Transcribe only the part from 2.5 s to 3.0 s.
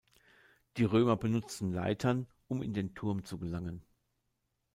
in den